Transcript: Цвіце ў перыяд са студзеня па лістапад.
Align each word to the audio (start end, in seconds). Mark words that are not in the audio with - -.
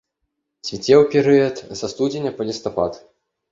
Цвіце 0.67 0.93
ў 1.01 1.03
перыяд 1.17 1.55
са 1.83 1.91
студзеня 1.95 2.35
па 2.41 2.51
лістапад. 2.51 2.93